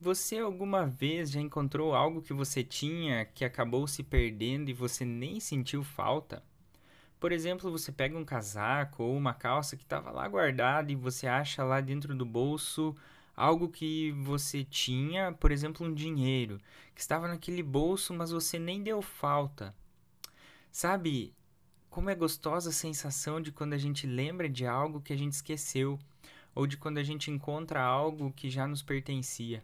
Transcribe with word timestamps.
Você 0.00 0.38
alguma 0.38 0.86
vez 0.86 1.30
já 1.30 1.40
encontrou 1.40 1.94
algo 1.94 2.20
que 2.20 2.32
você 2.32 2.62
tinha 2.62 3.24
que 3.24 3.44
acabou 3.44 3.86
se 3.86 4.02
perdendo 4.02 4.68
e 4.68 4.74
você 4.74 5.04
nem 5.04 5.40
sentiu 5.40 5.82
falta? 5.82 6.42
Por 7.18 7.32
exemplo, 7.32 7.70
você 7.70 7.90
pega 7.90 8.18
um 8.18 8.24
casaco 8.24 9.04
ou 9.04 9.16
uma 9.16 9.32
calça 9.32 9.76
que 9.76 9.84
estava 9.84 10.10
lá 10.10 10.28
guardada 10.28 10.92
e 10.92 10.96
você 10.96 11.26
acha 11.26 11.64
lá 11.64 11.80
dentro 11.80 12.14
do 12.14 12.26
bolso 12.26 12.94
algo 13.36 13.68
que 13.68 14.12
você 14.12 14.64
tinha, 14.64 15.32
por 15.32 15.50
exemplo, 15.50 15.86
um 15.86 15.94
dinheiro 15.94 16.60
que 16.94 17.00
estava 17.00 17.28
naquele 17.28 17.62
bolso, 17.62 18.12
mas 18.12 18.30
você 18.30 18.58
nem 18.58 18.82
deu 18.82 19.00
falta. 19.00 19.74
Sabe 20.70 21.32
como 21.88 22.10
é 22.10 22.14
gostosa 22.14 22.70
a 22.70 22.72
sensação 22.72 23.40
de 23.40 23.52
quando 23.52 23.72
a 23.72 23.78
gente 23.78 24.06
lembra 24.06 24.48
de 24.48 24.66
algo 24.66 25.00
que 25.00 25.12
a 25.12 25.16
gente 25.16 25.32
esqueceu 25.32 25.98
ou 26.54 26.66
de 26.66 26.76
quando 26.76 26.98
a 26.98 27.02
gente 27.02 27.30
encontra 27.30 27.80
algo 27.80 28.32
que 28.32 28.50
já 28.50 28.66
nos 28.66 28.82
pertencia. 28.82 29.62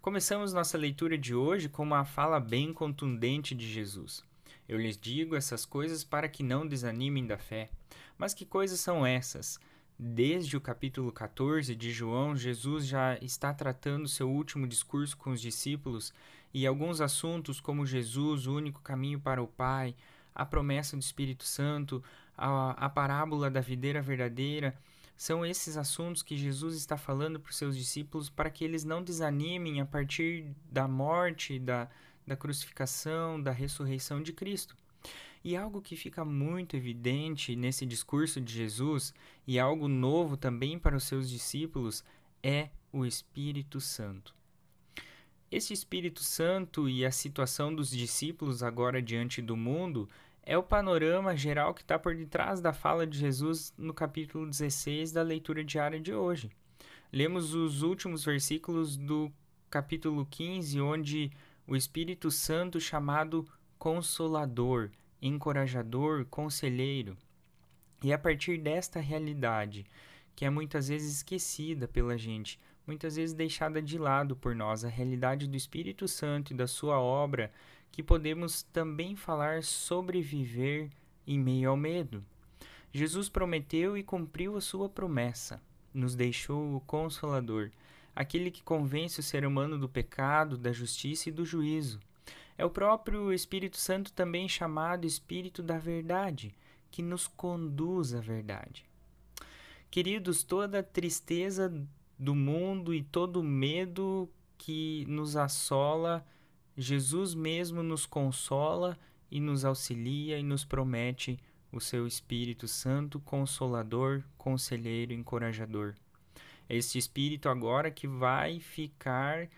Começamos 0.00 0.52
nossa 0.52 0.78
leitura 0.78 1.18
de 1.18 1.34
hoje 1.34 1.68
com 1.68 1.82
uma 1.82 2.04
fala 2.04 2.38
bem 2.38 2.72
contundente 2.72 3.52
de 3.52 3.68
Jesus. 3.68 4.22
Eu 4.68 4.78
lhes 4.78 4.96
digo 4.96 5.34
essas 5.34 5.66
coisas 5.66 6.04
para 6.04 6.28
que 6.28 6.44
não 6.44 6.66
desanimem 6.66 7.26
da 7.26 7.36
fé. 7.36 7.68
Mas 8.16 8.32
que 8.32 8.46
coisas 8.46 8.78
são 8.78 9.04
essas? 9.04 9.58
Desde 9.98 10.56
o 10.56 10.60
capítulo 10.60 11.10
14 11.10 11.74
de 11.74 11.90
João, 11.90 12.36
Jesus 12.36 12.86
já 12.86 13.18
está 13.18 13.52
tratando 13.52 14.06
seu 14.06 14.30
último 14.30 14.68
discurso 14.68 15.16
com 15.16 15.30
os 15.30 15.40
discípulos 15.40 16.14
e 16.54 16.64
alguns 16.64 17.00
assuntos, 17.00 17.60
como 17.60 17.84
Jesus, 17.84 18.46
o 18.46 18.54
único 18.54 18.80
caminho 18.80 19.18
para 19.18 19.42
o 19.42 19.48
Pai, 19.48 19.96
a 20.32 20.46
promessa 20.46 20.96
do 20.96 21.02
Espírito 21.02 21.42
Santo, 21.42 22.02
a, 22.36 22.70
a 22.70 22.88
parábola 22.88 23.50
da 23.50 23.60
videira 23.60 24.00
verdadeira, 24.00 24.78
são 25.18 25.44
esses 25.44 25.76
assuntos 25.76 26.22
que 26.22 26.36
Jesus 26.36 26.76
está 26.76 26.96
falando 26.96 27.40
para 27.40 27.50
os 27.50 27.56
seus 27.56 27.76
discípulos 27.76 28.30
para 28.30 28.48
que 28.48 28.64
eles 28.64 28.84
não 28.84 29.02
desanimem 29.02 29.80
a 29.80 29.84
partir 29.84 30.54
da 30.70 30.86
morte, 30.86 31.58
da, 31.58 31.90
da 32.24 32.36
crucificação, 32.36 33.42
da 33.42 33.50
ressurreição 33.50 34.22
de 34.22 34.32
Cristo. 34.32 34.76
E 35.42 35.56
algo 35.56 35.82
que 35.82 35.96
fica 35.96 36.24
muito 36.24 36.76
evidente 36.76 37.56
nesse 37.56 37.84
discurso 37.84 38.40
de 38.40 38.52
Jesus, 38.52 39.12
e 39.44 39.58
algo 39.58 39.88
novo 39.88 40.36
também 40.36 40.78
para 40.78 40.96
os 40.96 41.04
seus 41.04 41.28
discípulos, 41.28 42.04
é 42.40 42.70
o 42.92 43.04
Espírito 43.04 43.80
Santo. 43.80 44.32
Este 45.50 45.72
Espírito 45.72 46.22
Santo 46.22 46.88
e 46.88 47.04
a 47.04 47.10
situação 47.10 47.74
dos 47.74 47.90
discípulos 47.90 48.62
agora 48.62 49.02
diante 49.02 49.42
do 49.42 49.56
mundo 49.56 50.08
é 50.48 50.56
o 50.56 50.62
panorama 50.62 51.36
geral 51.36 51.74
que 51.74 51.82
está 51.82 51.98
por 51.98 52.16
detrás 52.16 52.58
da 52.58 52.72
fala 52.72 53.06
de 53.06 53.18
Jesus 53.18 53.70
no 53.76 53.92
capítulo 53.92 54.46
16 54.46 55.12
da 55.12 55.20
leitura 55.20 55.62
diária 55.62 56.00
de 56.00 56.14
hoje. 56.14 56.50
Lemos 57.12 57.52
os 57.52 57.82
últimos 57.82 58.24
versículos 58.24 58.96
do 58.96 59.30
capítulo 59.68 60.24
15, 60.24 60.80
onde 60.80 61.30
o 61.66 61.76
Espírito 61.76 62.30
Santo, 62.30 62.80
chamado 62.80 63.46
Consolador, 63.78 64.90
Encorajador, 65.20 66.24
Conselheiro. 66.30 67.14
E 68.02 68.10
a 68.10 68.18
partir 68.18 68.56
desta 68.56 69.00
realidade, 69.00 69.84
que 70.34 70.46
é 70.46 70.50
muitas 70.50 70.88
vezes 70.88 71.16
esquecida 71.16 71.86
pela 71.86 72.16
gente, 72.16 72.58
muitas 72.86 73.16
vezes 73.16 73.34
deixada 73.34 73.82
de 73.82 73.98
lado 73.98 74.34
por 74.34 74.56
nós, 74.56 74.82
a 74.82 74.88
realidade 74.88 75.46
do 75.46 75.58
Espírito 75.58 76.08
Santo 76.08 76.54
e 76.54 76.56
da 76.56 76.66
sua 76.66 76.98
obra 76.98 77.52
que 77.90 78.02
podemos 78.02 78.62
também 78.62 79.16
falar 79.16 79.62
sobre 79.62 80.20
viver 80.20 80.90
em 81.26 81.38
meio 81.38 81.70
ao 81.70 81.76
medo. 81.76 82.24
Jesus 82.92 83.28
prometeu 83.28 83.96
e 83.96 84.02
cumpriu 84.02 84.56
a 84.56 84.60
sua 84.60 84.88
promessa. 84.88 85.60
Nos 85.92 86.14
deixou 86.14 86.76
o 86.76 86.80
Consolador, 86.80 87.70
aquele 88.14 88.50
que 88.50 88.62
convence 88.62 89.20
o 89.20 89.22
ser 89.22 89.44
humano 89.44 89.78
do 89.78 89.88
pecado, 89.88 90.56
da 90.56 90.72
justiça 90.72 91.28
e 91.28 91.32
do 91.32 91.44
juízo. 91.44 92.00
É 92.56 92.64
o 92.64 92.70
próprio 92.70 93.32
Espírito 93.32 93.76
Santo, 93.76 94.12
também 94.12 94.48
chamado 94.48 95.06
Espírito 95.06 95.62
da 95.62 95.78
Verdade, 95.78 96.54
que 96.90 97.02
nos 97.02 97.26
conduz 97.26 98.14
à 98.14 98.20
verdade. 98.20 98.84
Queridos, 99.90 100.42
toda 100.42 100.82
tristeza 100.82 101.72
do 102.18 102.34
mundo 102.34 102.92
e 102.92 103.02
todo 103.02 103.42
medo 103.42 104.28
que 104.58 105.04
nos 105.08 105.36
assola 105.36 106.26
Jesus 106.80 107.34
mesmo 107.34 107.82
nos 107.82 108.06
consola 108.06 108.96
e 109.28 109.40
nos 109.40 109.64
auxilia 109.64 110.38
e 110.38 110.44
nos 110.44 110.64
promete 110.64 111.36
o 111.72 111.80
seu 111.80 112.06
Espírito 112.06 112.68
Santo, 112.68 113.18
consolador, 113.18 114.22
conselheiro, 114.38 115.12
encorajador. 115.12 115.96
É 116.68 116.76
este 116.76 116.96
Espírito 116.96 117.48
agora 117.48 117.90
que 117.90 118.06
vai 118.06 118.60
ficar 118.60 119.48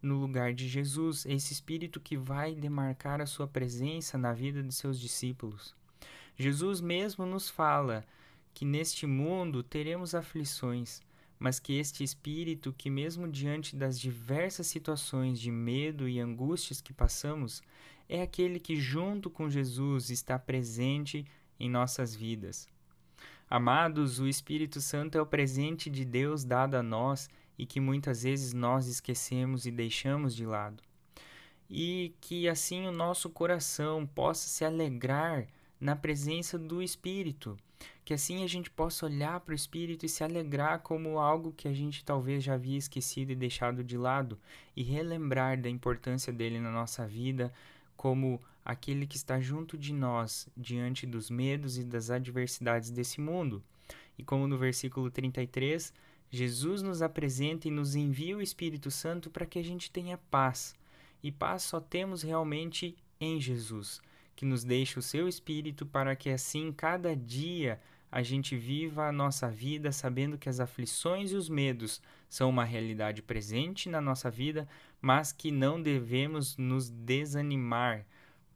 no 0.00 0.18
lugar 0.18 0.54
de 0.54 0.66
Jesus, 0.66 1.26
esse 1.26 1.52
Espírito 1.52 2.00
que 2.00 2.16
vai 2.16 2.54
demarcar 2.54 3.20
a 3.20 3.26
sua 3.26 3.46
presença 3.46 4.16
na 4.16 4.32
vida 4.32 4.62
de 4.62 4.72
seus 4.72 4.98
discípulos. 4.98 5.74
Jesus 6.34 6.80
mesmo 6.80 7.26
nos 7.26 7.50
fala 7.50 8.06
que 8.54 8.64
neste 8.64 9.06
mundo 9.06 9.62
teremos 9.62 10.14
aflições, 10.14 11.02
mas 11.44 11.60
que 11.60 11.74
este 11.74 12.02
espírito, 12.02 12.72
que 12.72 12.88
mesmo 12.88 13.28
diante 13.28 13.76
das 13.76 14.00
diversas 14.00 14.66
situações 14.66 15.38
de 15.38 15.50
medo 15.50 16.08
e 16.08 16.18
angústias 16.18 16.80
que 16.80 16.90
passamos, 16.90 17.62
é 18.08 18.22
aquele 18.22 18.58
que, 18.58 18.76
junto 18.76 19.28
com 19.28 19.50
Jesus, 19.50 20.08
está 20.08 20.38
presente 20.38 21.22
em 21.60 21.68
nossas 21.68 22.14
vidas. 22.14 22.66
Amados, 23.46 24.18
o 24.20 24.26
Espírito 24.26 24.80
Santo 24.80 25.18
é 25.18 25.20
o 25.20 25.26
presente 25.26 25.90
de 25.90 26.02
Deus 26.02 26.44
dado 26.44 26.76
a 26.76 26.82
nós 26.82 27.28
e 27.58 27.66
que 27.66 27.78
muitas 27.78 28.22
vezes 28.22 28.54
nós 28.54 28.86
esquecemos 28.86 29.66
e 29.66 29.70
deixamos 29.70 30.34
de 30.34 30.46
lado. 30.46 30.82
E 31.68 32.14
que 32.22 32.48
assim 32.48 32.86
o 32.86 32.90
nosso 32.90 33.28
coração 33.28 34.06
possa 34.06 34.48
se 34.48 34.64
alegrar 34.64 35.46
na 35.78 35.94
presença 35.94 36.58
do 36.58 36.82
Espírito 36.82 37.54
que 38.04 38.12
assim 38.12 38.44
a 38.44 38.46
gente 38.46 38.70
possa 38.70 39.06
olhar 39.06 39.40
para 39.40 39.52
o 39.52 39.54
Espírito 39.54 40.04
e 40.04 40.08
se 40.08 40.22
alegrar 40.22 40.80
como 40.80 41.18
algo 41.18 41.52
que 41.52 41.66
a 41.66 41.72
gente 41.72 42.04
talvez 42.04 42.44
já 42.44 42.54
havia 42.54 42.76
esquecido 42.76 43.32
e 43.32 43.36
deixado 43.36 43.82
de 43.82 43.96
lado, 43.96 44.38
e 44.76 44.82
relembrar 44.82 45.60
da 45.60 45.70
importância 45.70 46.32
dele 46.32 46.60
na 46.60 46.70
nossa 46.70 47.06
vida 47.06 47.52
como 47.96 48.40
aquele 48.64 49.06
que 49.06 49.16
está 49.16 49.40
junto 49.40 49.78
de 49.78 49.92
nós 49.92 50.48
diante 50.56 51.06
dos 51.06 51.30
medos 51.30 51.78
e 51.78 51.84
das 51.84 52.10
adversidades 52.10 52.90
desse 52.90 53.20
mundo. 53.20 53.62
E 54.18 54.22
como 54.22 54.46
no 54.46 54.58
versículo 54.58 55.10
33, 55.10 55.92
Jesus 56.30 56.82
nos 56.82 57.00
apresenta 57.00 57.68
e 57.68 57.70
nos 57.70 57.94
envia 57.94 58.36
o 58.36 58.42
Espírito 58.42 58.90
Santo 58.90 59.30
para 59.30 59.46
que 59.46 59.58
a 59.58 59.64
gente 59.64 59.90
tenha 59.90 60.18
paz. 60.30 60.74
E 61.22 61.32
paz 61.32 61.62
só 61.62 61.80
temos 61.80 62.22
realmente 62.22 62.96
em 63.20 63.40
Jesus, 63.40 64.00
que 64.36 64.44
nos 64.44 64.64
deixa 64.64 64.98
o 64.98 65.02
seu 65.02 65.28
Espírito 65.28 65.86
para 65.86 66.14
que 66.14 66.28
assim 66.28 66.72
cada 66.72 67.16
dia 67.16 67.80
a 68.14 68.22
gente 68.22 68.56
viva 68.56 69.08
a 69.08 69.12
nossa 69.12 69.50
vida 69.50 69.90
sabendo 69.90 70.38
que 70.38 70.48
as 70.48 70.60
aflições 70.60 71.32
e 71.32 71.34
os 71.34 71.48
medos 71.48 72.00
são 72.28 72.48
uma 72.48 72.64
realidade 72.64 73.20
presente 73.20 73.88
na 73.88 74.00
nossa 74.00 74.30
vida, 74.30 74.68
mas 75.00 75.32
que 75.32 75.50
não 75.50 75.82
devemos 75.82 76.56
nos 76.56 76.88
desanimar, 76.88 78.06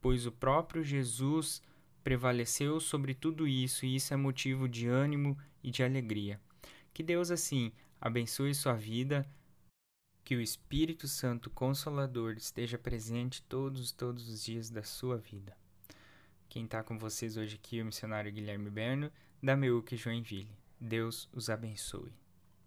pois 0.00 0.26
o 0.26 0.32
próprio 0.32 0.82
Jesus 0.82 1.62
prevaleceu 2.02 2.80
sobre 2.80 3.14
tudo 3.14 3.46
isso 3.46 3.86
e 3.86 3.94
isso 3.94 4.12
é 4.12 4.16
motivo 4.16 4.68
de 4.68 4.88
ânimo 4.88 5.38
e 5.62 5.70
de 5.70 5.84
alegria. 5.84 6.40
Que 6.92 7.04
Deus, 7.04 7.30
assim, 7.30 7.70
abençoe 8.00 8.52
sua 8.56 8.74
vida, 8.74 9.24
que 10.24 10.34
o 10.34 10.40
Espírito 10.40 11.06
Santo 11.06 11.48
Consolador 11.48 12.32
esteja 12.32 12.76
presente 12.76 13.40
todos, 13.42 13.92
todos 13.92 14.28
os 14.28 14.42
dias 14.42 14.68
da 14.68 14.82
sua 14.82 15.16
vida. 15.16 15.56
Quem 16.48 16.64
está 16.64 16.82
com 16.82 16.98
vocês 16.98 17.36
hoje 17.36 17.56
aqui 17.56 17.78
é 17.78 17.82
o 17.82 17.86
missionário 17.86 18.32
Guilherme 18.32 18.70
Berno, 18.70 19.10
da 19.42 19.56
Meuque 19.56 19.96
Joinville. 19.96 20.56
Deus 20.80 21.28
os 21.32 21.50
abençoe. 21.50 22.12